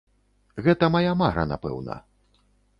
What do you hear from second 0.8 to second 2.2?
мая мара, напэўна.